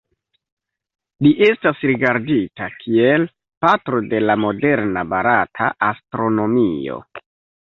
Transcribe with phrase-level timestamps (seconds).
[1.25, 3.27] Li estas rigardita kiel
[3.67, 6.99] "Patro de la moderna barata astronomio".